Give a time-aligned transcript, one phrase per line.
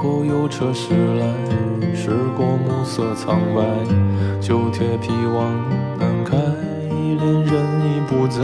[0.00, 1.26] 后有车驶来，
[1.92, 3.60] 驶过暮色苍白，
[4.40, 5.52] 旧铁皮往
[5.98, 7.50] 南开，恋人
[7.82, 8.40] 已不在，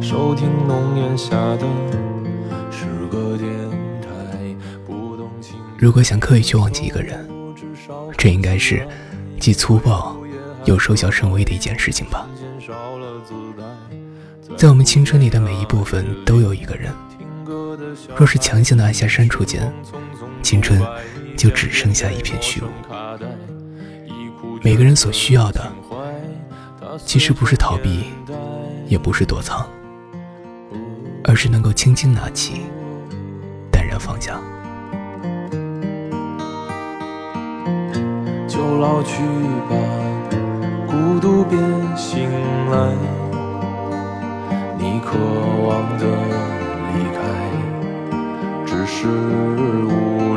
[0.00, 1.66] 收听浓烟下的
[2.70, 3.50] 是个电
[4.00, 4.54] 台，
[4.86, 5.56] 不动情。
[5.76, 7.28] 如果想刻意去忘记一个人，
[8.16, 8.86] 这应该是
[9.40, 10.16] 既粗暴
[10.64, 12.24] 又收效甚微的一件事情吧。
[14.56, 16.94] 在我们青春里的每一部分都有一个人，
[18.16, 19.72] 若是强行的按下删除键，
[20.48, 20.80] 青春
[21.36, 22.68] 就只剩下一片虚无。
[24.62, 25.70] 每个人所需要的，
[27.04, 28.04] 其实不是逃避，
[28.86, 29.68] 也不是躲藏，
[31.22, 32.62] 而是能够轻轻拿起，
[33.70, 34.40] 淡然放下。
[38.48, 39.22] 就老去
[39.68, 39.76] 吧，
[40.86, 41.58] 孤独别
[41.94, 42.26] 醒
[42.70, 42.96] 来。
[44.78, 45.18] 你渴
[45.68, 46.06] 望的
[46.94, 47.20] 离开，
[48.64, 50.07] 只是无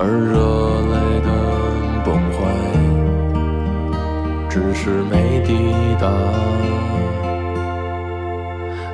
[0.00, 0.34] 而热
[0.92, 1.28] 泪的。
[2.02, 2.38] 崩坏，
[4.48, 5.52] 只是没抵
[6.00, 6.08] 达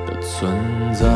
[0.05, 0.51] 的存
[0.93, 1.07] 在。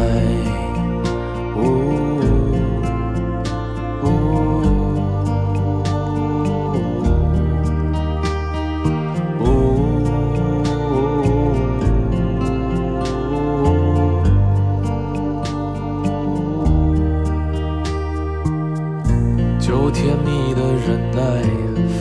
[19.72, 21.22] 有甜蜜的忍耐，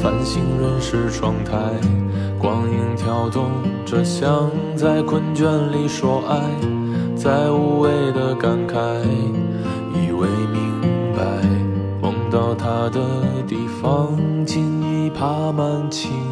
[0.03, 1.57] 繁星润湿窗台，
[2.37, 3.49] 光影跳动
[3.87, 6.41] 着，像在困倦里说爱，
[7.15, 8.75] 在无谓的感慨，
[9.95, 10.81] 以为明
[11.15, 11.23] 白，
[12.03, 13.01] 梦到他的
[13.47, 16.30] 地方，竟已爬满青。